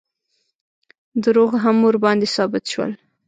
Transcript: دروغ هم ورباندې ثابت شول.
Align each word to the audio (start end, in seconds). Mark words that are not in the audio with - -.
دروغ 1.23 1.51
هم 1.63 1.77
ورباندې 1.87 2.27
ثابت 2.35 2.63
شول. 2.71 2.91